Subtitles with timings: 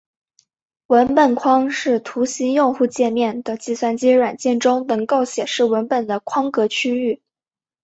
[0.87, 7.21] 文本框是图形用户界面的计算机软件中能够显示文本的框格区域。